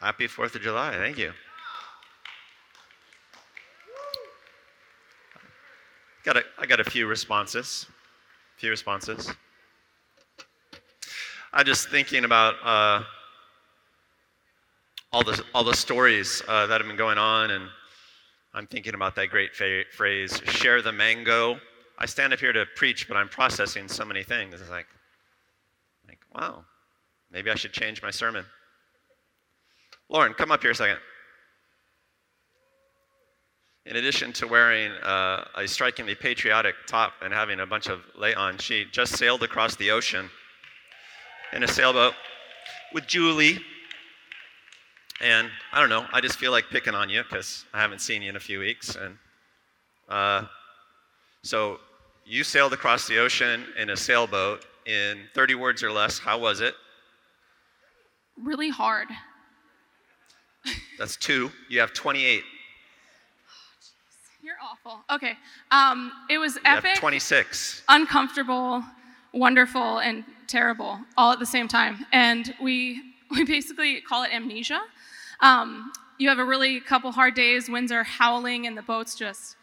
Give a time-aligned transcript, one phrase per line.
[0.00, 0.96] Happy 4th of July.
[0.96, 1.30] Thank you.
[6.24, 7.84] Got a, I got a few responses.
[8.56, 9.30] A few responses.
[11.52, 13.02] I'm just thinking about uh,
[15.12, 17.64] all the all the stories uh, that have been going on, and
[18.54, 21.60] I'm thinking about that great fa- phrase, "Share the mango."
[21.98, 24.58] I stand up here to preach, but I'm processing so many things.
[24.58, 24.86] It's like,
[26.08, 26.64] like, wow,
[27.30, 28.46] maybe I should change my sermon.
[30.10, 30.98] Lauren, come up here a second.
[33.86, 38.34] In addition to wearing uh, a strikingly patriotic top and having a bunch of lei
[38.34, 40.28] on, she just sailed across the ocean
[41.52, 42.14] in a sailboat
[42.92, 43.60] with Julie.
[45.20, 48.20] And I don't know, I just feel like picking on you because I haven't seen
[48.20, 48.96] you in a few weeks.
[48.96, 49.16] And
[50.08, 50.44] uh,
[51.42, 51.78] so
[52.24, 56.18] you sailed across the ocean in a sailboat in 30 words or less.
[56.18, 56.74] How was it?
[58.42, 59.08] Really hard.
[61.00, 61.50] That's two.
[61.70, 62.42] You have 28.
[64.42, 65.00] You're awful.
[65.10, 65.32] Okay.
[65.70, 67.84] Um, it was epic, have 26.
[67.88, 68.84] uncomfortable,
[69.32, 72.04] wonderful, and terrible all at the same time.
[72.12, 74.82] And we we basically call it amnesia.
[75.40, 77.70] Um, you have a really couple hard days.
[77.70, 79.56] Winds are howling, and the boat's just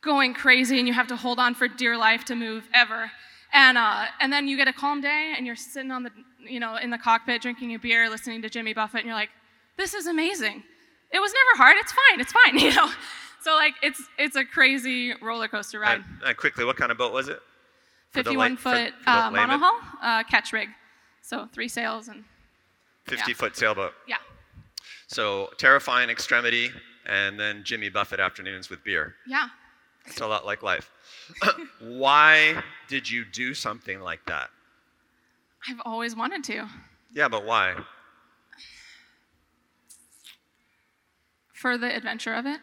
[0.00, 3.10] going crazy, and you have to hold on for dear life to move ever.
[3.52, 6.58] And uh, and then you get a calm day, and you're sitting on the you
[6.58, 9.28] know in the cockpit drinking a beer, listening to Jimmy Buffett, and you're like,
[9.76, 10.62] this is amazing.
[11.12, 11.76] It was never hard.
[11.78, 12.20] It's fine.
[12.20, 12.58] It's fine.
[12.58, 12.90] You know.
[13.42, 15.96] So like it's it's a crazy roller coaster ride.
[15.96, 17.40] And, and quickly, what kind of boat was it?
[18.12, 20.68] 51 lay- for- foot for uh, monohull uh, ketch rig.
[21.22, 22.24] So three sails and
[23.06, 23.34] 50 Yeah.
[23.36, 23.92] foot sailboat.
[24.08, 24.16] yeah.
[25.08, 26.70] So terrifying extremity,
[27.06, 29.14] and then Jimmy Buffett afternoons with beer.
[29.26, 29.48] Yeah.
[30.06, 30.90] It's a lot like life.
[31.80, 34.48] why did you do something like that?
[35.68, 36.66] I've always wanted to.
[37.12, 37.74] Yeah, but why?
[41.64, 42.60] For the adventure of it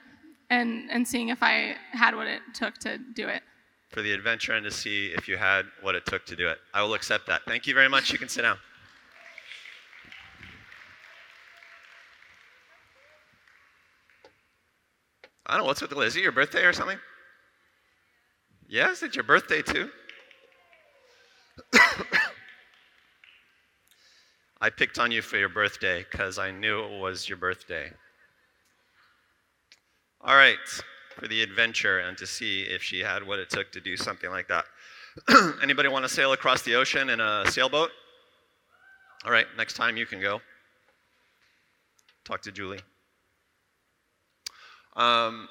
[0.51, 3.41] and, and seeing if I had what it took to do it.
[3.89, 6.59] For the adventure and to see if you had what it took to do it.
[6.71, 7.41] I will accept that.
[7.47, 8.11] Thank you very much.
[8.11, 8.57] You can sit down.
[15.47, 16.99] I don't know what's with the your birthday or something?
[18.69, 19.89] Yes, it's your birthday too.
[24.61, 27.91] I picked on you for your birthday because I knew it was your birthday.
[30.23, 30.59] All right,
[31.17, 34.29] for the adventure and to see if she had what it took to do something
[34.29, 34.65] like that.
[35.63, 37.89] Anybody want to sail across the ocean in a sailboat?
[39.25, 40.39] All right, next time you can go.
[42.23, 42.81] Talk to Julie.
[44.95, 45.49] Um,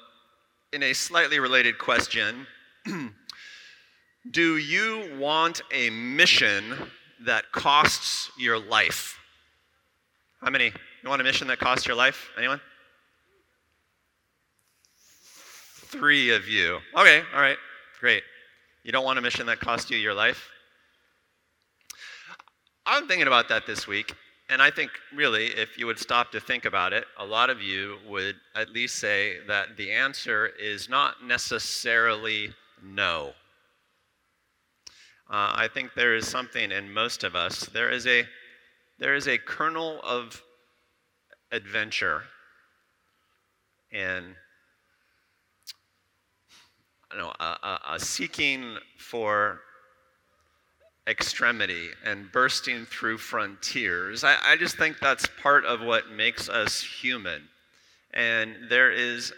[0.71, 2.47] in a slightly related question,
[4.31, 6.63] do you want a mission
[7.25, 9.19] that costs your life?
[10.39, 10.71] How many?
[11.03, 12.29] You want a mission that costs your life?
[12.37, 12.61] Anyone?
[15.91, 16.79] Three of you.
[16.97, 17.57] Okay, all right,
[17.99, 18.23] great.
[18.83, 20.47] You don't want a mission that costs you your life?
[22.85, 24.15] I'm thinking about that this week,
[24.49, 27.61] and I think really, if you would stop to think about it, a lot of
[27.61, 33.33] you would at least say that the answer is not necessarily no.
[35.29, 37.65] Uh, I think there is something in most of us.
[37.65, 38.25] There is a
[38.97, 40.41] there is a kernel of
[41.51, 42.23] adventure
[43.91, 44.35] and
[47.11, 49.61] Don't know, a, a, a seeking for
[51.07, 54.23] extremity and bursting through frontiers.
[54.23, 57.49] I, I just think that's part of what makes us human.
[58.13, 59.33] And there is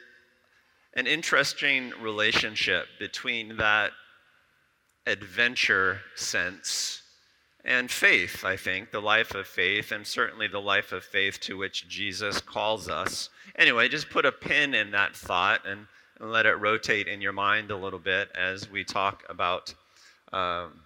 [0.95, 3.91] an interesting relationship between that
[5.07, 7.01] adventure sense
[7.65, 11.57] and faith, I think, the life of faith, and certainly the life of faith to
[11.57, 13.29] which Jesus calls us.
[13.55, 15.87] Anyway, just put a pin in that thought and,
[16.19, 19.73] and let it rotate in your mind a little bit as we talk about
[20.31, 20.79] um,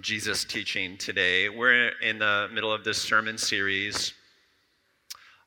[0.00, 1.48] Jesus teaching today.
[1.48, 4.14] We're in the middle of this sermon series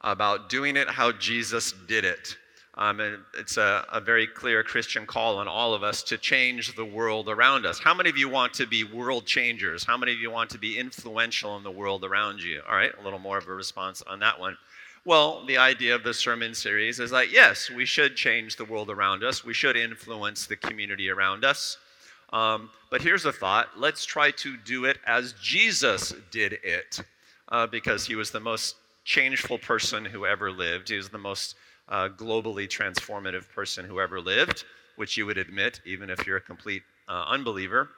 [0.02, 2.38] about doing it how Jesus did it.
[2.78, 6.76] Um, and it's a, a very clear Christian call on all of us to change
[6.76, 7.80] the world around us.
[7.80, 9.86] How many of you want to be world changers?
[9.86, 12.62] How many of you want to be influential in the world around you?
[12.70, 14.58] All right, a little more of a response on that one.
[15.08, 18.90] Well, the idea of the sermon series is that yes, we should change the world
[18.90, 21.78] around us, we should influence the community around us.
[22.34, 27.02] Um, but here's a thought let's try to do it as Jesus did it,
[27.50, 30.90] uh, because he was the most changeful person who ever lived.
[30.90, 31.56] He was the most
[31.88, 34.66] uh, globally transformative person who ever lived,
[34.96, 37.90] which you would admit, even if you're a complete uh, unbeliever.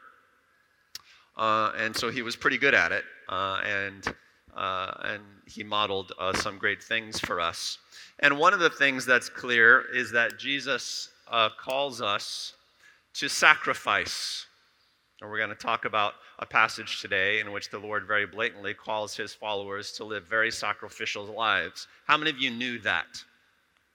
[1.38, 3.06] Uh, and so he was pretty good at it.
[3.30, 4.14] Uh, and
[4.56, 7.78] uh, and he modeled uh, some great things for us.
[8.20, 12.54] And one of the things that's clear is that Jesus uh, calls us
[13.16, 14.46] to sacrifice.
[15.22, 18.74] And we're going to talk about a passage today in which the Lord very blatantly
[18.74, 21.88] calls his followers to live very sacrificial lives.
[22.06, 23.24] How many of you knew that?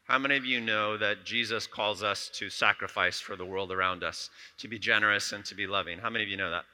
[0.09, 4.03] How many of you know that Jesus calls us to sacrifice for the world around
[4.03, 5.99] us, to be generous and to be loving?
[5.99, 6.65] How many of you know that?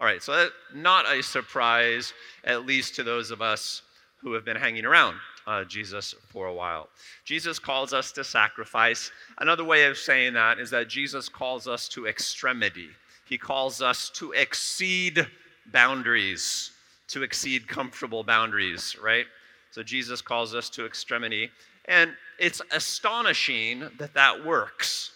[0.00, 2.12] All right, so that, not a surprise,
[2.44, 3.82] at least to those of us
[4.18, 5.16] who have been hanging around
[5.46, 6.88] uh, Jesus for a while.
[7.24, 9.10] Jesus calls us to sacrifice.
[9.38, 12.88] Another way of saying that is that Jesus calls us to extremity.
[13.26, 15.26] He calls us to exceed
[15.72, 16.70] boundaries,
[17.08, 19.26] to exceed comfortable boundaries, right?
[19.70, 21.50] So Jesus calls us to extremity.
[21.86, 25.12] And it's astonishing that that works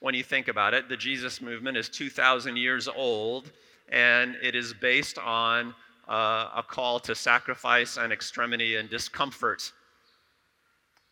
[0.00, 0.88] when you think about it.
[0.88, 3.50] The Jesus movement is 2,000 years old,
[3.90, 5.74] and it is based on
[6.08, 9.72] uh, a call to sacrifice and extremity and discomfort.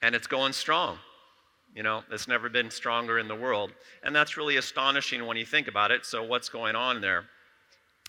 [0.02, 0.98] And it's going strong.
[1.74, 3.72] You know, it's never been stronger in the world.
[4.02, 6.06] And that's really astonishing when you think about it.
[6.06, 7.24] So, what's going on there?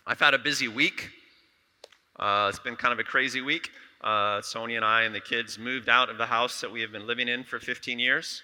[0.06, 1.10] I've had a busy week.
[2.18, 3.69] Uh, it's been kind of a crazy week.
[4.02, 6.92] Uh, Sonia and I and the kids moved out of the house that we have
[6.92, 8.42] been living in for 15 years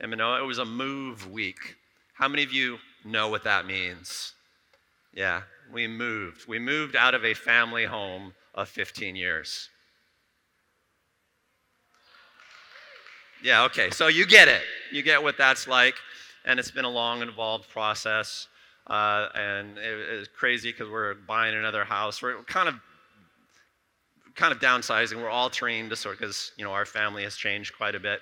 [0.00, 0.40] in Manoa.
[0.42, 1.76] It was a move week.
[2.14, 4.32] How many of you know what that means?
[5.12, 5.42] Yeah,
[5.72, 6.46] we moved.
[6.46, 9.68] We moved out of a family home of 15 years.
[13.42, 14.62] Yeah, okay, so you get it.
[14.92, 15.94] You get what that's like.
[16.44, 18.46] And it's been a long, involved process.
[18.86, 22.20] Uh, and it, was crazy because we're buying another house.
[22.20, 22.74] We're kind of
[24.34, 25.16] kind of downsizing.
[25.16, 28.20] We're altering the sort because you know our family has changed quite a bit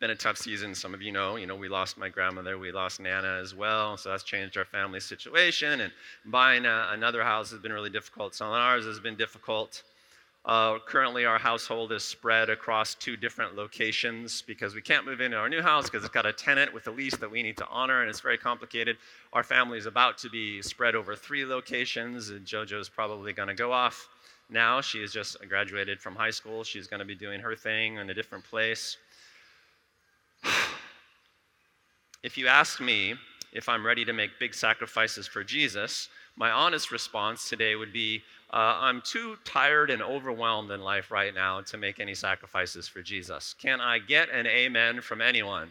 [0.00, 0.74] been a tough season.
[0.74, 3.98] Some of you know, you know, we lost my grandmother, we lost Nana as well,
[3.98, 5.82] so that's changed our family situation.
[5.82, 5.92] And
[6.24, 8.34] buying a, another house has been really difficult.
[8.34, 9.82] Selling ours has been difficult.
[10.46, 15.36] Uh, currently, our household is spread across two different locations because we can't move into
[15.36, 17.66] our new house because it's got a tenant with a lease that we need to
[17.68, 18.96] honor, and it's very complicated.
[19.34, 23.70] Our family is about to be spread over three locations, JoJo's probably going to go
[23.70, 24.08] off
[24.48, 24.80] now.
[24.80, 26.64] She has just graduated from high school.
[26.64, 28.96] She's going to be doing her thing in a different place.
[32.22, 33.14] if you ask me
[33.52, 38.22] if I'm ready to make big sacrifices for Jesus, my honest response today would be
[38.52, 43.00] uh, I'm too tired and overwhelmed in life right now to make any sacrifices for
[43.00, 43.54] Jesus.
[43.54, 45.70] Can I get an amen from anyone?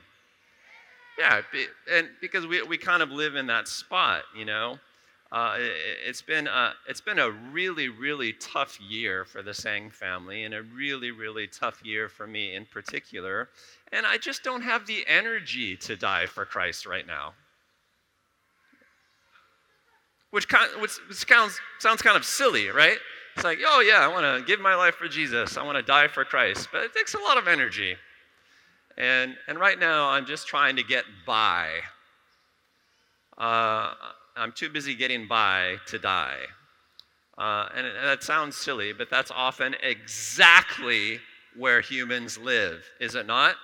[1.17, 1.41] Yeah,
[1.91, 4.79] and because we, we kind of live in that spot, you know.
[5.31, 9.89] Uh, it, has been a, it's been a really, really tough year for the Sang
[9.89, 13.49] family, and a really, really tough year for me in particular.
[13.91, 17.33] And I just don't have the energy to die for Christ right now.
[20.31, 20.47] Which,
[20.79, 22.97] which sounds, sounds kind of silly, right?
[23.35, 25.57] It's like, oh, yeah, I want to give my life for Jesus.
[25.57, 26.69] I want to die for Christ.
[26.71, 27.95] But it takes a lot of energy.
[28.97, 31.69] And, and right now, I'm just trying to get by.
[33.37, 33.93] Uh,
[34.35, 36.41] I'm too busy getting by to die.
[37.37, 41.19] Uh, and, and that sounds silly, but that's often exactly
[41.55, 43.55] where humans live, is it not?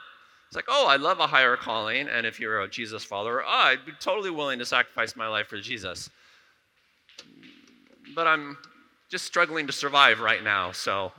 [0.56, 3.50] It's like, oh, I love a higher calling, and if you're a Jesus follower, oh,
[3.50, 6.10] I'd be totally willing to sacrifice my life for Jesus.
[8.16, 8.57] But I'm
[9.12, 11.12] just struggling to survive right now, so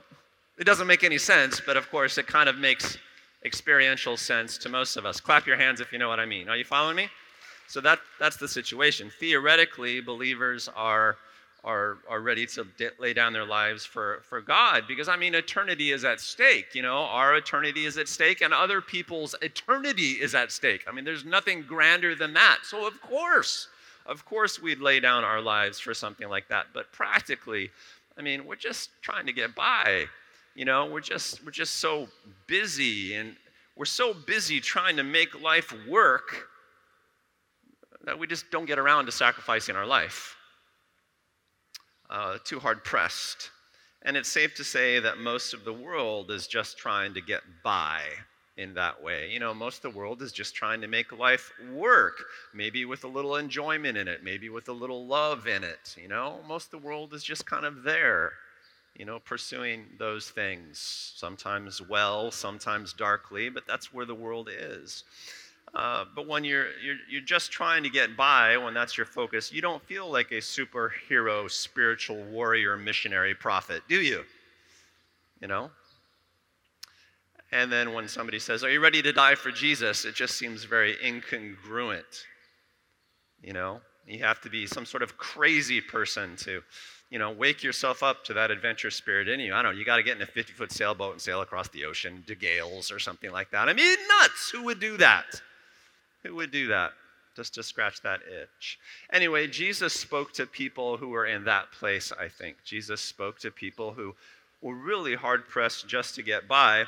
[0.57, 2.97] it doesn't make any sense, but of course, it kind of makes
[3.45, 5.21] experiential sense to most of us.
[5.21, 6.49] Clap your hands if you know what I mean.
[6.49, 7.11] Are you following me?
[7.69, 9.13] So that, that's the situation.
[9.21, 11.19] Theoretically, believers are
[11.67, 12.65] are, are ready to
[13.01, 14.85] lay down their lives for, for God.
[14.87, 16.75] Because, I mean, eternity is at stake.
[16.75, 20.85] You know, our eternity is at stake, and other people's eternity is at stake.
[20.89, 22.61] I mean, there's nothing grander than that.
[22.63, 23.67] So, of course,
[24.07, 26.67] of course, we'd lay down our lives for something like that.
[26.73, 27.71] But practically,
[28.17, 30.07] I mean, we're just trying to get by.
[30.55, 32.07] You know, we're just, we're just so
[32.47, 33.35] busy, and
[33.75, 36.49] we're so busy trying to make life work
[38.05, 40.36] that we just don't get around to sacrificing our life
[42.11, 43.51] uh, too hard pressed.
[44.03, 47.43] And it's safe to say that most of the world is just trying to get
[47.65, 48.03] by
[48.57, 49.31] in that way.
[49.31, 53.05] You know, most of the world is just trying to make life work, maybe with
[53.05, 55.97] a little enjoyment in it, maybe with a little love in it.
[56.01, 58.33] You know, most of the world is just kind of there,
[58.97, 65.05] you know, pursuing those things, sometimes well, sometimes darkly, but that's where the world is.
[65.77, 69.53] Uh, but when you're, you're, you're just trying to get by, when that's your focus,
[69.53, 74.25] you don't feel like a superhero, spiritual warrior, missionary prophet, do you?
[75.43, 75.71] You know?
[77.53, 80.07] And then when somebody says, Are you ready to die for Jesus?
[80.07, 82.25] it just seems very incongruent.
[83.43, 83.83] You know?
[84.07, 86.63] You have to be some sort of crazy person to,
[87.11, 89.53] you know, wake yourself up to that adventure spirit in you.
[89.53, 91.69] I don't know, you got to get in a 50 foot sailboat and sail across
[91.69, 93.69] the ocean to gales or something like that.
[93.69, 94.49] I mean, nuts!
[94.51, 95.43] Who would do that?
[96.27, 96.93] Who would do that?
[97.37, 98.79] Just to scratch that itch.
[99.13, 102.57] Anyway, Jesus spoke to people who were in that place, I think.
[102.65, 104.15] Jesus spoke to people who
[104.63, 106.85] were really hard pressed just to get by.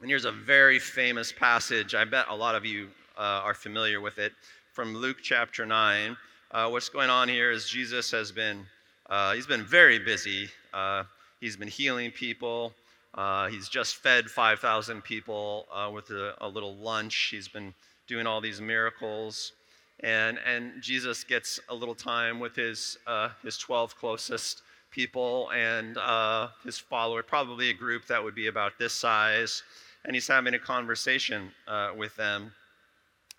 [0.00, 1.94] And here's a very famous passage.
[1.94, 4.32] I bet a lot of you uh, are familiar with it
[4.72, 6.16] from Luke chapter 9.
[6.50, 8.66] Uh, what's going on here is Jesus has been,
[9.08, 10.50] uh, he's been very busy.
[10.74, 11.04] Uh,
[11.40, 12.74] he's been healing people.
[13.14, 17.28] Uh, he's just fed 5,000 people uh, with a, a, little lunch.
[17.30, 17.74] He's been
[18.06, 19.52] doing all these miracles.
[20.00, 25.96] And, and Jesus gets a little time with his, uh, his 12 closest people and
[25.96, 29.62] uh, his follower, probably a group that would be about this size.
[30.04, 32.52] And he's having a conversation uh, with them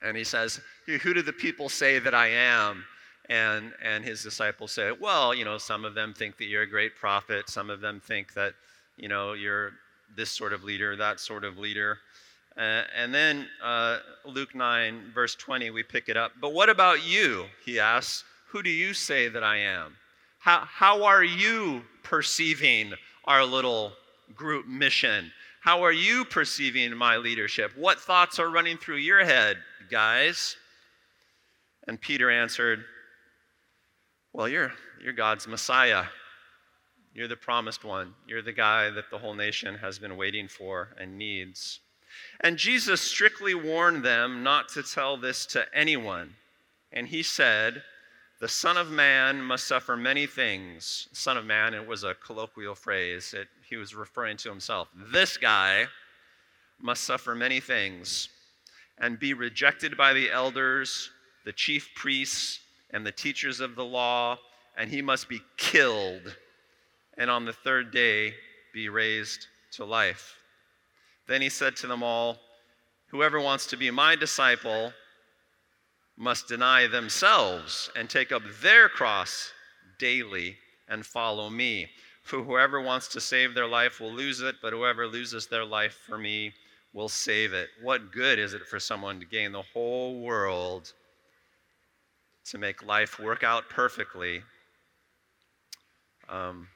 [0.04, 2.84] and he says, Who do the people say that I am?
[3.30, 6.70] And, and his disciples say, Well, you know, some of them think that you're a
[6.70, 7.50] great prophet.
[7.50, 8.54] Some of them think that,
[8.98, 9.72] you know, you're
[10.16, 12.00] this sort of leader, that sort of leader.
[12.58, 16.34] Uh, and then uh, Luke 9, verse 20, we pick it up.
[16.40, 17.46] But what about you?
[17.66, 19.96] He asks, Who do you say that I am?
[20.40, 22.94] How, how are you perceiving
[23.26, 23.94] our little
[24.36, 25.32] group mission?
[25.62, 27.72] How are you perceiving my leadership?
[27.78, 29.58] What thoughts are running through your head,
[29.90, 30.58] guys?
[31.88, 32.84] And Peter answered,
[34.34, 36.04] Well, you're, you're God's Messiah.
[37.14, 38.14] You're the promised one.
[38.28, 41.80] You're the guy that the whole nation has been waiting for and needs.
[42.44, 46.36] And Jesus strictly warned them not to tell this to anyone.
[46.92, 47.82] And he said,
[48.42, 51.08] the Son of Man must suffer many things.
[51.14, 53.34] Son of Man, it was a colloquial phrase.
[53.34, 54.90] It, he was referring to himself.
[55.14, 55.86] This guy
[56.82, 58.28] must suffer many things
[58.98, 61.10] and be rejected by the elders,
[61.46, 62.60] the chief priests,
[62.92, 64.38] and the teachers of the law,
[64.78, 66.36] and he must be killed,
[67.18, 68.34] and on the third day
[68.74, 70.38] be raised to life.
[71.28, 72.40] Then he said to them all,
[73.08, 74.94] Whoever wants to be my disciple,
[76.18, 79.52] must deny themselves and take up their cross
[80.00, 81.88] daily and follow me.
[82.24, 85.98] For whoever wants to save their life will lose it, but whoever loses their life
[86.08, 86.54] for me
[86.94, 87.70] will save it.
[87.82, 90.94] What good is it for someone to gain the whole world
[92.46, 94.44] to make life work out perfectly
[96.30, 96.68] um,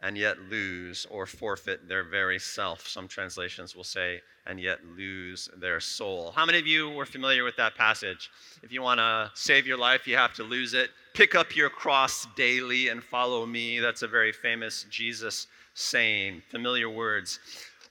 [0.00, 2.86] and yet lose or forfeit their very self?
[2.86, 6.32] Some translations will say, and yet lose their soul.
[6.34, 8.30] How many of you were familiar with that passage?
[8.62, 10.90] If you want to save your life, you have to lose it.
[11.14, 13.78] Pick up your cross daily and follow me.
[13.78, 17.40] That's a very famous Jesus saying, familiar words.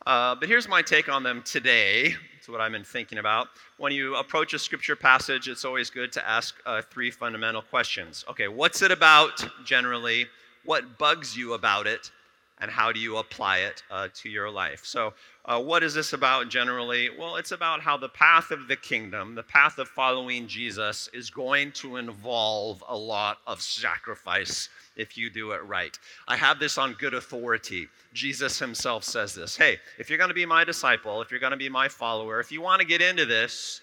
[0.06, 2.16] Uh, but here's my take on them today.
[2.38, 3.50] It's what I've been thinking about.
[3.78, 8.24] When you approach a scripture passage, it's always good to ask uh, three fundamental questions.
[8.30, 10.28] Okay, what's it about generally?
[10.68, 12.12] What bugs you about it?
[12.60, 14.84] And how do you apply it uh, to your life?
[14.84, 15.14] So,
[15.46, 17.10] uh, what is this about generally?
[17.18, 21.30] Well, it's about how the path of the kingdom, the path of following Jesus, is
[21.30, 25.98] going to involve a lot of sacrifice if you do it right.
[26.28, 27.88] I have this on good authority.
[28.14, 31.52] Jesus himself says this Hey, if you're going to be my disciple, if you're going
[31.52, 33.80] to be my follower, if you want to get into this,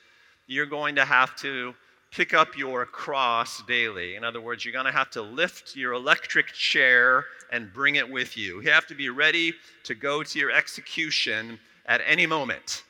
[0.48, 1.74] you're going to have to
[2.14, 4.14] pick up your cross daily.
[4.14, 8.08] In other words, you're going to have to lift your electric chair and bring it
[8.08, 8.60] with you.
[8.62, 9.52] You have to be ready
[9.82, 12.84] to go to your execution at any moment.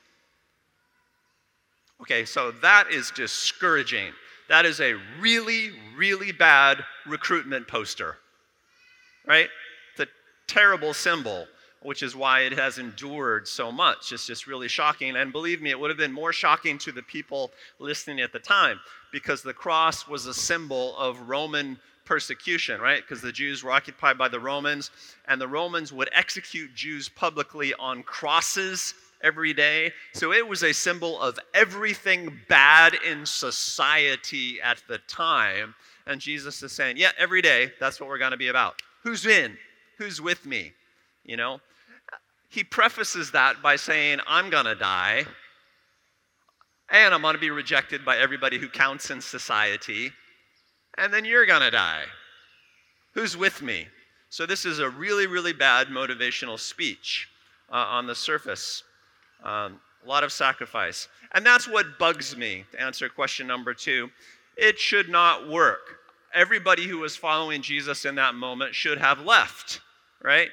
[2.02, 4.12] Okay, so that is discouraging.
[4.50, 8.16] That is a really, really bad recruitment poster,
[9.26, 9.48] right?
[9.92, 10.12] It's a
[10.46, 11.46] terrible symbol,
[11.82, 14.12] which is why it has endured so much.
[14.12, 15.16] It's just really shocking.
[15.16, 18.38] And believe me, it would have been more shocking to the people listening at the
[18.38, 18.80] time
[19.14, 23.00] because the cross was a symbol of Roman persecution, right?
[23.00, 24.90] Because the Jews were occupied by the Romans,
[25.28, 28.92] and the Romans would execute Jews publicly on crosses
[29.22, 29.92] every day.
[30.14, 35.76] So it was a symbol of everything bad in society at the time.
[36.08, 38.82] And Jesus is saying, Yeah, every day, that's what we're going to be about.
[39.04, 39.56] Who's in?
[39.96, 40.72] Who's with me?
[41.24, 41.60] You know?
[42.48, 45.24] He prefaces that by saying, I'm going to die,
[46.90, 50.12] and I'm going to be rejected by everybody who counts in society
[50.98, 52.04] and then you're going to die.
[53.14, 53.86] Who's with me?
[54.30, 57.28] So, this is a really, really bad motivational speech
[57.70, 58.82] uh, on the surface.
[59.42, 61.08] Um, a lot of sacrifice.
[61.32, 64.10] And that's what bugs me, to answer question number two.
[64.56, 65.98] It should not work.
[66.34, 69.80] Everybody who was following Jesus in that moment should have left,
[70.22, 70.48] right?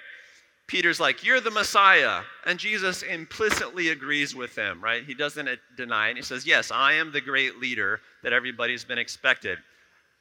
[0.71, 2.21] Peter's like, You're the Messiah.
[2.45, 5.03] And Jesus implicitly agrees with him, right?
[5.03, 6.15] He doesn't deny it.
[6.15, 9.59] He says, Yes, I am the great leader that everybody's been expected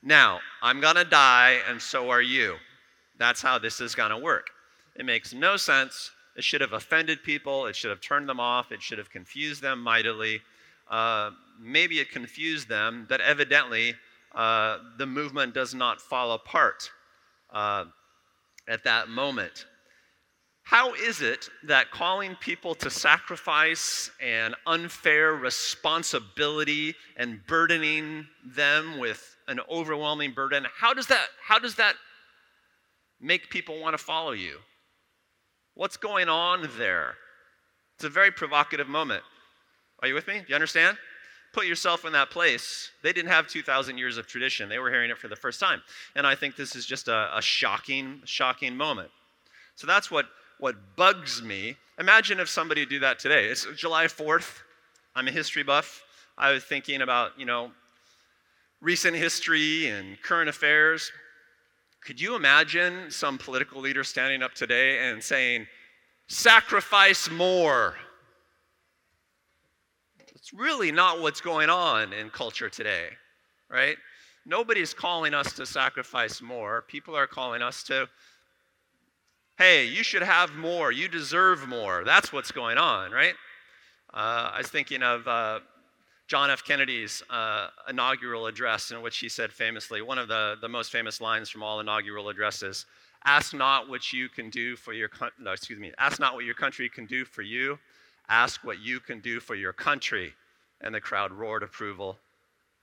[0.02, 2.56] Now, I'm going to die, and so are you.
[3.16, 4.50] That's how this is going to work.
[4.96, 6.10] It makes no sense.
[6.36, 7.66] It should have offended people.
[7.66, 8.72] It should have turned them off.
[8.72, 10.40] It should have confused them mightily.
[10.90, 11.30] Uh,
[11.60, 13.94] maybe it confused them, but evidently
[14.34, 16.90] uh, the movement does not fall apart
[17.52, 17.84] uh,
[18.66, 19.66] at that moment.
[20.62, 29.36] How is it that calling people to sacrifice and unfair responsibility and burdening them with
[29.48, 31.96] an overwhelming burden, how does that, how does that
[33.20, 34.58] make people want to follow you?
[35.74, 37.14] What's going on there?
[37.96, 39.22] It's a very provocative moment.
[40.02, 40.38] Are you with me?
[40.38, 40.96] Do you understand?
[41.52, 42.90] Put yourself in that place.
[43.02, 44.68] They didn't have 2,000 years of tradition.
[44.68, 45.82] They were hearing it for the first time.
[46.14, 49.10] And I think this is just a, a shocking, shocking moment.
[49.74, 50.26] So that's what,
[50.60, 51.76] what bugs me.
[51.98, 53.46] Imagine if somebody do that today.
[53.46, 54.60] It's July 4th.
[55.16, 56.02] I'm a history buff.
[56.38, 57.72] I was thinking about, you know,
[58.80, 61.10] recent history and current affairs.
[62.04, 65.66] Could you imagine some political leader standing up today and saying,
[66.28, 67.96] sacrifice more?
[70.34, 73.08] It's really not what's going on in culture today,
[73.68, 73.96] right?
[74.46, 76.82] Nobody's calling us to sacrifice more.
[76.88, 78.08] People are calling us to,
[79.60, 80.90] hey, you should have more.
[80.90, 82.02] You deserve more.
[82.04, 83.34] That's what's going on, right?
[84.12, 85.60] Uh, I was thinking of uh,
[86.26, 86.64] John F.
[86.64, 91.20] Kennedy's uh, inaugural address, in which he said famously, one of the, the most famous
[91.20, 92.86] lines from all inaugural addresses
[93.26, 96.54] ask not what you can do for your no, excuse me ask not what your
[96.54, 97.78] country can do for you
[98.30, 100.32] Ask what you can do for your country.
[100.80, 102.16] And the crowd roared approval.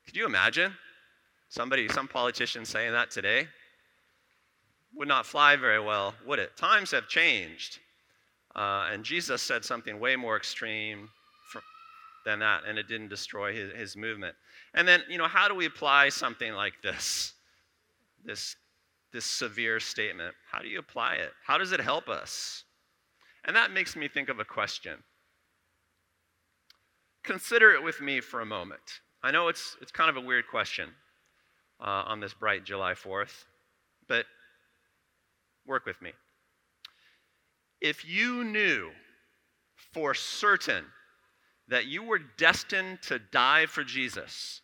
[0.05, 0.73] Could you imagine
[1.49, 3.47] somebody, some politician saying that today?
[4.95, 6.55] Would not fly very well, would it?
[6.57, 7.79] Times have changed.
[8.55, 11.09] Uh, and Jesus said something way more extreme
[12.25, 14.35] than that, and it didn't destroy his, his movement.
[14.73, 17.33] And then, you know, how do we apply something like this?
[18.25, 18.55] This,
[19.13, 20.35] this severe statement.
[20.51, 21.31] How do you apply it?
[21.45, 22.65] How does it help us?
[23.45, 25.03] And that makes me think of a question.
[27.23, 29.01] Consider it with me for a moment.
[29.23, 30.89] I know it's, it's kind of a weird question
[31.79, 33.45] uh, on this bright July 4th,
[34.07, 34.25] but
[35.67, 36.11] work with me.
[37.81, 38.89] If you knew
[39.93, 40.85] for certain
[41.67, 44.61] that you were destined to die for Jesus,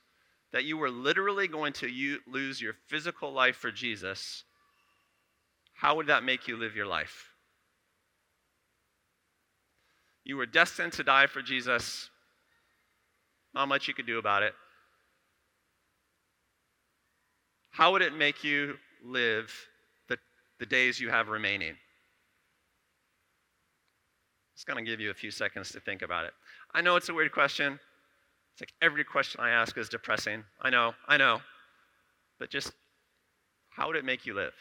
[0.51, 4.43] that you were literally going to u- lose your physical life for Jesus,
[5.73, 7.29] how would that make you live your life?
[10.23, 12.09] You were destined to die for Jesus.
[13.53, 14.53] Not much you could do about it.
[17.71, 19.51] How would it make you live
[20.63, 21.75] the, days you have remaining?
[24.55, 26.31] Just going to give you a few seconds to think about it.
[26.73, 27.79] I know it's a weird question.
[28.53, 30.43] It's like every question I ask is depressing.
[30.61, 31.41] I know, I know.
[32.39, 32.71] But just
[33.71, 34.53] how would it make you live?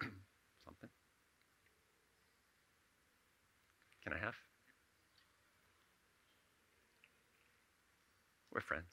[0.64, 0.88] Something?
[4.04, 4.43] Can I have?
[8.54, 8.86] We're friends.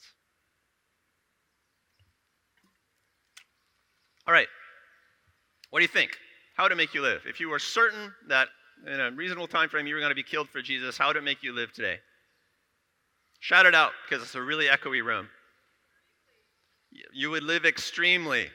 [4.27, 4.47] All right.
[5.69, 6.17] What do you think?
[6.57, 7.21] How would it make you live?
[7.27, 8.47] If you were certain that
[8.87, 11.15] in a reasonable time frame you were going to be killed for Jesus, how would
[11.15, 11.97] it make you live today?
[13.39, 15.27] Shout it out because it's a really echoey room.
[17.13, 18.47] You would live extremely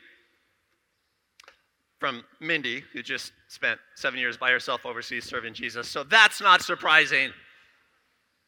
[1.98, 5.88] from Mindy, who just spent seven years by herself overseas serving Jesus.
[5.88, 7.30] So that's not surprising.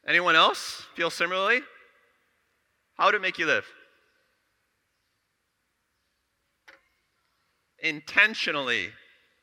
[0.06, 1.60] Anyone else feel similarly?
[2.98, 3.64] How would it make you live?
[7.78, 8.90] Intentionally.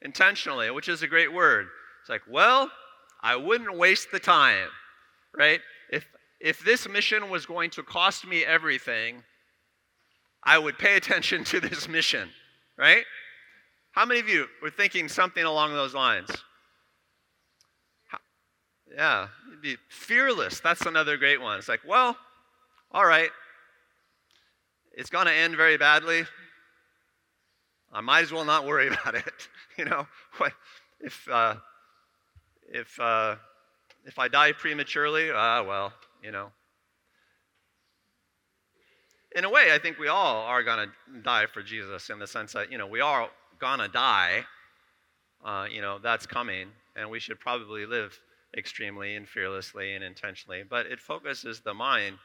[0.01, 1.67] Intentionally, which is a great word.
[2.01, 2.69] It's like, well,
[3.23, 4.67] I wouldn't waste the time,
[5.35, 5.61] right?
[5.89, 6.05] If,
[6.39, 9.23] if this mission was going to cost me everything,
[10.43, 12.29] I would pay attention to this mission,
[12.77, 13.05] right?
[13.91, 16.29] How many of you were thinking something along those lines?
[18.09, 18.19] How,
[18.93, 19.27] yeah,
[19.61, 20.59] be fearless.
[20.59, 21.57] That's another great one.
[21.57, 22.17] It's like, well,
[22.91, 23.29] all right,
[24.95, 26.23] it's going to end very badly.
[27.91, 29.49] I might as well not worry about it.
[29.77, 30.07] you know,
[31.01, 31.55] if uh,
[32.71, 33.35] if uh,
[34.05, 36.51] if I die prematurely, ah, uh, well, you know.
[39.35, 42.27] In a way, I think we all are going to die for Jesus in the
[42.27, 43.29] sense that you know we are
[43.59, 44.45] gonna die,
[45.43, 48.17] uh, you know, that's coming, and we should probably live
[48.57, 50.63] extremely and fearlessly and intentionally.
[50.67, 52.17] But it focuses the mind.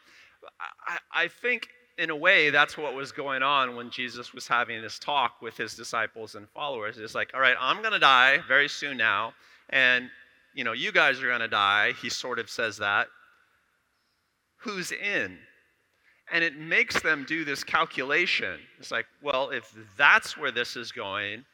[0.87, 1.68] I, I think
[2.01, 5.59] in a way, that's what was going on when Jesus was having this talk with
[5.59, 6.97] his disciples and followers.
[6.97, 9.35] It's like, all right, I'm going to die very soon now,
[9.69, 10.09] and
[10.55, 11.93] you know, you guys are going to die.
[12.01, 13.09] He sort of says that.
[14.57, 15.39] Who's in?
[16.33, 18.59] And it makes them do this calculation.
[18.79, 21.45] It's like, well, if that's where this is going,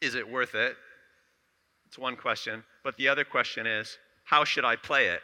[0.00, 0.76] is it worth it?
[1.86, 2.64] It's one question.
[2.82, 5.20] But the other question is, how should I play it?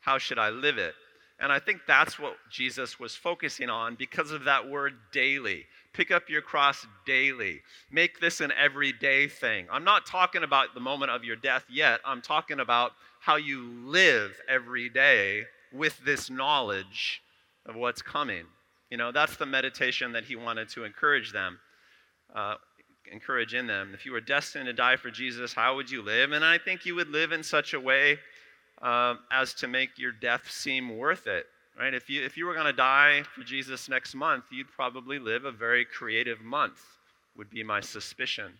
[0.00, 0.94] How should I live it?
[1.40, 5.64] And I think that's what Jesus was focusing on because of that word daily.
[5.94, 7.62] Pick up your cross daily.
[7.90, 9.66] Make this an everyday thing.
[9.72, 12.00] I'm not talking about the moment of your death yet.
[12.04, 17.22] I'm talking about how you live every day with this knowledge
[17.66, 18.44] of what's coming.
[18.90, 21.58] You know, that's the meditation that he wanted to encourage them,
[22.34, 22.56] uh,
[23.10, 23.92] encourage in them.
[23.94, 26.32] If you were destined to die for Jesus, how would you live?
[26.32, 28.18] And I think you would live in such a way
[28.80, 31.46] uh, as to make your death seem worth it.
[31.78, 31.94] Right?
[31.94, 35.44] If you, if you were going to die for Jesus next month, you'd probably live
[35.44, 36.82] a very creative month,
[37.36, 38.52] would be my suspicion.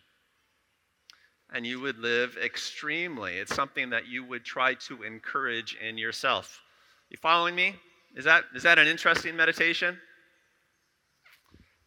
[1.53, 3.39] And you would live extremely.
[3.39, 6.63] It's something that you would try to encourage in yourself.
[7.11, 7.75] You following me?
[8.15, 9.99] Is that, is that an interesting meditation?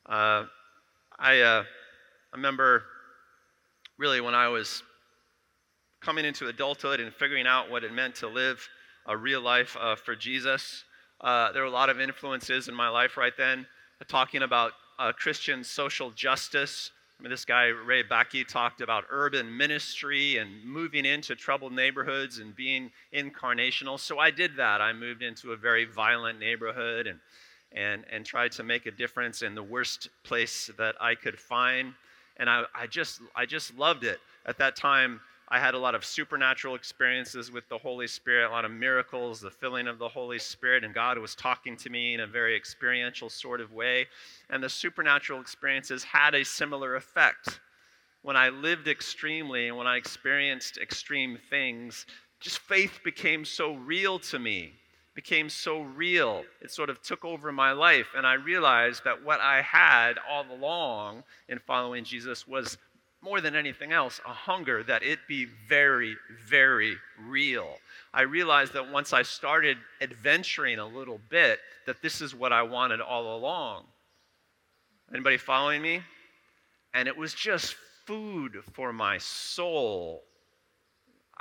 [0.05, 0.45] Uh,
[1.17, 1.63] I, uh,
[2.33, 2.83] I remember
[3.97, 4.83] really when I was
[6.03, 8.67] coming into adulthood and figuring out what it meant to live
[9.05, 10.83] a real life uh, for Jesus.
[11.21, 13.65] Uh, there were a lot of influences in my life right then,
[14.01, 16.91] uh, talking about uh, Christian social justice.
[17.17, 22.39] I mean, this guy, Ray Bakke, talked about urban ministry and moving into troubled neighborhoods
[22.39, 23.97] and being incarnational.
[23.97, 24.81] So I did that.
[24.81, 27.19] I moved into a very violent neighborhood and,
[27.71, 31.93] and, and tried to make a difference in the worst place that I could find.
[32.37, 34.19] And I, I, just, I just loved it.
[34.45, 35.21] At that time,
[35.53, 39.39] I had a lot of supernatural experiences with the Holy Spirit, a lot of miracles,
[39.39, 42.55] the filling of the Holy Spirit, and God was talking to me in a very
[42.55, 44.07] experiential sort of way.
[44.49, 47.59] And the supernatural experiences had a similar effect.
[48.23, 52.07] When I lived extremely and when I experienced extreme things,
[52.39, 54.73] just faith became so real to me,
[55.13, 56.45] became so real.
[56.63, 58.07] It sort of took over my life.
[58.17, 62.79] And I realized that what I had all along in following Jesus was
[63.23, 67.77] more than anything else, a hunger that it be very, very real.
[68.13, 72.63] I realized that once I started adventuring a little bit, that this is what I
[72.63, 73.85] wanted all along.
[75.13, 76.01] Anybody following me?
[76.93, 80.23] And it was just food for my soul.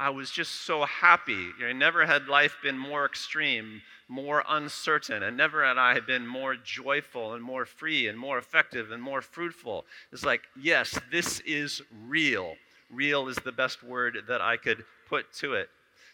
[0.02, 1.50] I was just so happy.
[1.60, 6.26] You know, never had life been more extreme, more uncertain, and never had I been
[6.26, 9.84] more joyful and more free and more effective and more fruitful.
[10.10, 12.56] It's like, yes, this is real.
[12.90, 15.68] Real is the best word that I could put to it.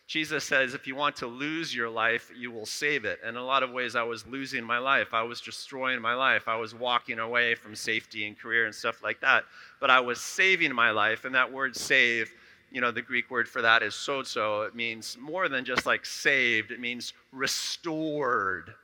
[0.07, 3.18] Jesus says, if you want to lose your life, you will save it.
[3.24, 5.14] And in a lot of ways, I was losing my life.
[5.14, 6.46] I was destroying my life.
[6.46, 9.44] I was walking away from safety and career and stuff like that.
[9.81, 11.24] But I was saving my life.
[11.24, 12.31] And that word save
[12.70, 14.66] you know, the Greek word for that is sozo.
[14.66, 18.74] It means more than just like saved, it means restored.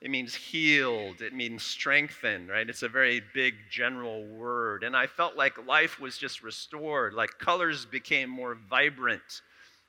[0.00, 1.20] It means healed.
[1.20, 2.68] It means strengthened, right?
[2.68, 4.82] It's a very big general word.
[4.82, 9.42] And I felt like life was just restored, like colors became more vibrant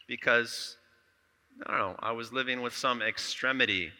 [0.07, 0.75] because,
[1.65, 3.91] I don't know, I was living with some extremity.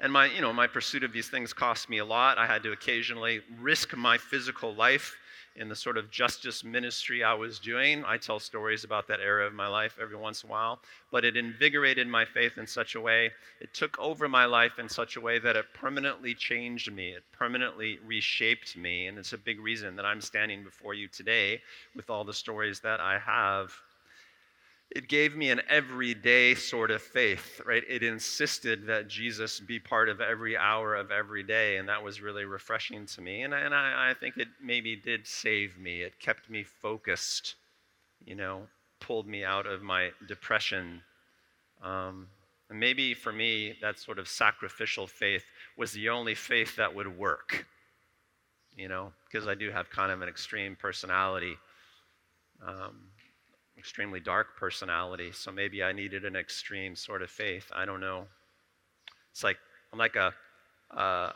[0.00, 2.38] And my, you know, my pursuit of these things cost me a lot.
[2.38, 5.16] I had to occasionally risk my physical life
[5.56, 8.04] in the sort of justice ministry I was doing.
[8.04, 10.80] I tell stories about that era of my life every once in a while,
[11.12, 13.30] but it invigorated my faith in such a way,
[13.60, 17.22] it took over my life in such a way that it permanently changed me, it
[17.32, 21.60] permanently reshaped me, and it's a big reason that I'm standing before you today
[21.94, 23.72] with all the stories that I have
[24.90, 27.82] it gave me an everyday sort of faith, right?
[27.88, 32.20] It insisted that Jesus be part of every hour of every day, and that was
[32.20, 33.42] really refreshing to me.
[33.42, 36.02] And, and I, I think it maybe did save me.
[36.02, 37.56] It kept me focused,
[38.24, 38.68] you know,
[39.00, 41.02] pulled me out of my depression.
[41.82, 42.28] Um,
[42.70, 45.44] and maybe for me, that sort of sacrificial faith
[45.76, 47.66] was the only faith that would work,
[48.76, 51.56] you know, because I do have kind of an extreme personality.
[52.64, 53.08] Um,
[53.84, 57.70] extremely dark personality, so maybe I needed an extreme sort of faith.
[57.70, 58.24] I don't know.
[59.30, 59.58] It's like
[59.92, 60.32] I'm like a
[60.90, 61.32] uh,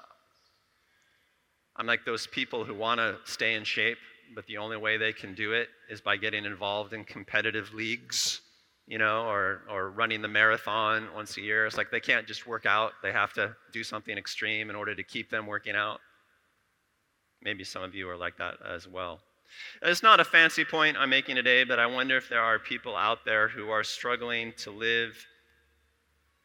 [1.76, 3.98] I'm like those people who want to stay in shape,
[4.34, 8.40] but the only way they can do it is by getting involved in competitive leagues,
[8.86, 11.66] you know, or or running the marathon once a year.
[11.66, 14.94] It's like they can't just work out; they have to do something extreme in order
[14.94, 16.00] to keep them working out.
[17.42, 19.20] Maybe some of you are like that as well.
[19.82, 22.96] It's not a fancy point I'm making today, but I wonder if there are people
[22.96, 25.26] out there who are struggling to live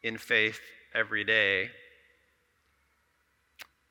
[0.01, 0.59] in faith
[0.93, 1.69] every day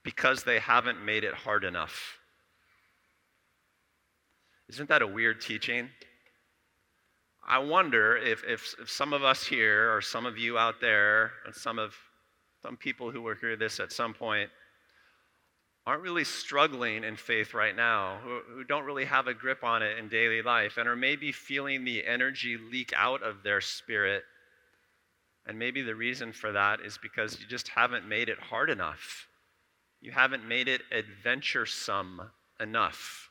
[0.02, 2.18] because they haven't made it hard enough.
[4.68, 5.90] Isn't that a weird teaching?
[7.46, 11.32] I wonder if, if, if, some of us here, or some of you out there,
[11.44, 11.94] and some of
[12.62, 14.48] some people who will hear this at some point,
[15.86, 19.82] aren't really struggling in faith right now, who, who don't really have a grip on
[19.82, 24.22] it in daily life, and are maybe feeling the energy leak out of their spirit.
[25.44, 29.26] And maybe the reason for that is because you just haven't made it hard enough.
[30.00, 33.30] You haven't made it adventuresome enough.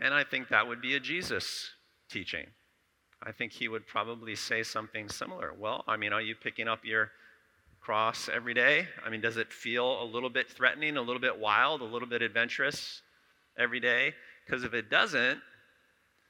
[0.00, 1.70] And I think that would be a Jesus
[2.08, 2.46] teaching.
[3.22, 5.52] I think he would probably say something similar.
[5.58, 7.10] Well, I mean, are you picking up your
[7.88, 8.86] cross every day?
[9.02, 12.06] I mean, does it feel a little bit threatening, a little bit wild, a little
[12.06, 13.00] bit adventurous
[13.58, 14.12] every day?
[14.44, 15.40] Because if it doesn't,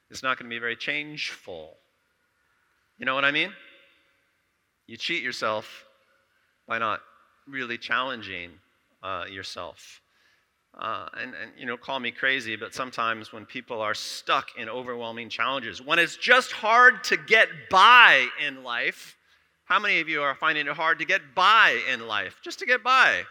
[0.09, 1.75] it's not going to be very changeful.
[2.97, 3.53] You know what I mean?
[4.87, 5.85] You cheat yourself
[6.69, 7.01] by not
[7.49, 8.53] really challenging
[9.03, 10.01] uh, yourself.
[10.79, 14.69] Uh, and, and, you know, call me crazy, but sometimes when people are stuck in
[14.69, 19.18] overwhelming challenges, when it's just hard to get by in life,
[19.69, 22.41] how many of you are finding it hard to get by in life?
[22.43, 23.23] Just to get by.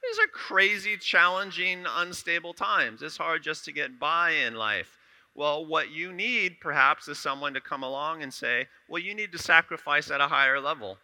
[0.00, 3.02] These are crazy, challenging, unstable times.
[3.02, 4.96] It's hard just to get by in life.
[5.34, 9.32] Well, what you need perhaps is someone to come along and say, well, you need
[9.32, 10.98] to sacrifice at a higher level.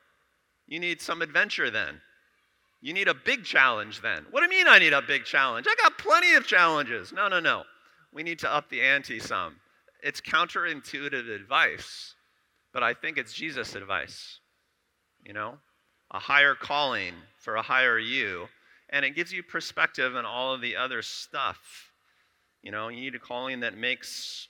[0.69, 2.01] You need some adventure then.
[2.81, 4.27] You need a big challenge then.
[4.31, 5.67] What do you mean I need a big challenge?
[5.69, 7.13] I got plenty of challenges.
[7.13, 7.65] No, no, no.
[8.13, 9.57] We need to up the ante some.
[10.05, 12.15] It's counterintuitive advice,
[12.73, 14.39] but I think it's Jesus' advice.
[15.29, 15.59] You know,
[16.11, 18.49] a higher calling for a higher you,
[18.89, 21.93] and it gives you perspective on all of the other stuff.
[22.63, 24.49] You know, you need a calling that makes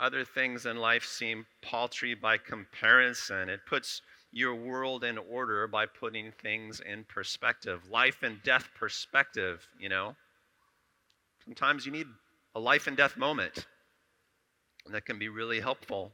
[0.00, 3.50] other things in life seem paltry by comparison.
[3.50, 4.00] It puts
[4.32, 10.16] your world in order by putting things in perspective, life and death perspective, you know.
[11.44, 12.06] Sometimes you need
[12.54, 13.66] a life and death moment
[14.90, 16.12] that can be really helpful.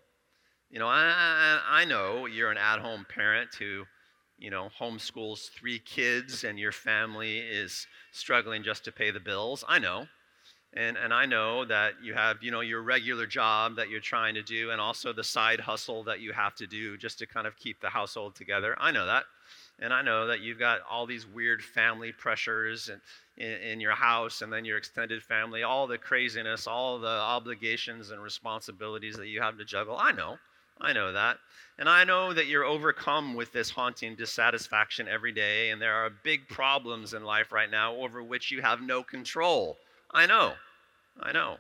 [0.71, 3.85] You know, I, I know you're an at home parent who,
[4.39, 9.65] you know, homeschools three kids and your family is struggling just to pay the bills.
[9.69, 10.07] I know.
[10.75, 14.35] And, and I know that you have, you know, your regular job that you're trying
[14.35, 17.47] to do and also the side hustle that you have to do just to kind
[17.47, 18.77] of keep the household together.
[18.79, 19.25] I know that.
[19.79, 23.01] And I know that you've got all these weird family pressures and,
[23.39, 28.11] in, in your house and then your extended family, all the craziness, all the obligations
[28.11, 29.97] and responsibilities that you have to juggle.
[29.99, 30.39] I know.
[30.81, 31.39] I know that.
[31.79, 36.11] And I know that you're overcome with this haunting dissatisfaction every day, and there are
[36.11, 39.77] big problems in life right now over which you have no control.
[40.11, 40.55] I know.
[41.21, 41.59] I know.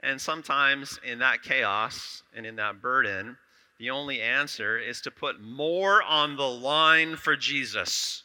[0.00, 3.36] And sometimes in that chaos and in that burden,
[3.78, 8.22] the only answer is to put more on the line for Jesus.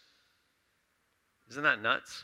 [1.50, 2.24] Isn't that nuts?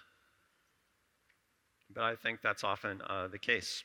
[1.93, 3.83] But I think that's often uh, the case.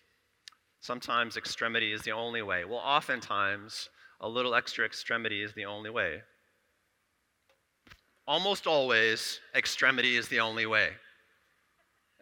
[0.80, 2.64] Sometimes extremity is the only way.
[2.64, 3.88] Well, oftentimes,
[4.20, 6.22] a little extra extremity is the only way.
[8.26, 10.90] Almost always, extremity is the only way.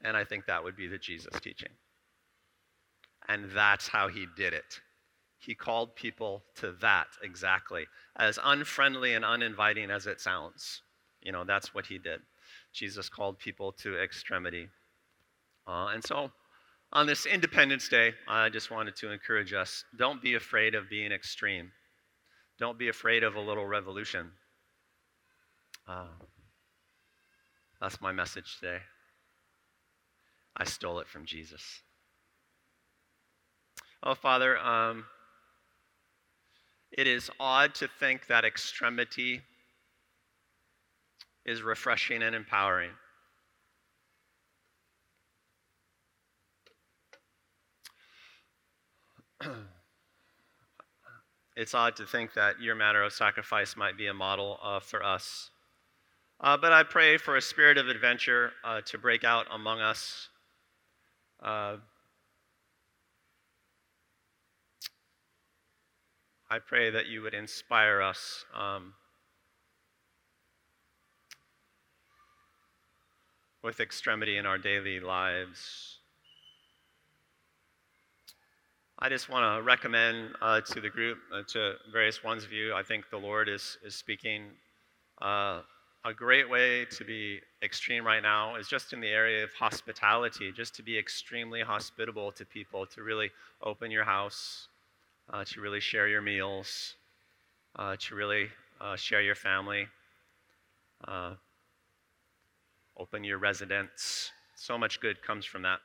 [0.05, 1.71] And I think that would be the Jesus teaching.
[3.29, 4.81] And that's how he did it.
[5.39, 10.83] He called people to that exactly, as unfriendly and uninviting as it sounds.
[11.21, 12.21] You know, that's what he did.
[12.73, 14.69] Jesus called people to extremity.
[15.67, 16.31] Uh, and so,
[16.93, 21.13] on this Independence Day, I just wanted to encourage us don't be afraid of being
[21.13, 21.71] extreme.
[22.59, 24.33] Don't be afraid of a little revolution.
[25.87, 26.09] Uh,
[27.81, 28.81] that's my message today.
[30.57, 31.83] I stole it from Jesus.
[34.03, 35.05] Oh, Father, um,
[36.91, 39.43] it is odd to think that extremity
[41.47, 42.91] is refreshing and empowering.
[51.59, 55.05] it's odd to think that your matter of sacrifice might be a model uh, for
[55.05, 55.51] us.
[56.41, 60.29] Uh, but I pray for a spirit of adventure uh, to break out among us
[61.43, 61.77] uh,
[66.51, 68.45] I pray that you would inspire us.
[68.55, 68.95] Um,
[73.63, 75.98] with extremity in our daily lives.
[79.01, 82.75] I just want to recommend uh, to the group, uh, to various ones of you,
[82.75, 84.47] I think the Lord is, is speaking
[85.23, 85.61] uh,
[86.05, 90.51] a great way to be extreme right now is just in the area of hospitality,
[90.51, 93.31] just to be extremely hospitable to people, to really
[93.63, 94.67] open your house,
[95.33, 96.97] uh, to really share your meals,
[97.77, 98.49] uh, to really
[98.81, 99.87] uh, share your family.
[102.97, 104.33] Open your residence.
[104.57, 105.79] So much good comes from that.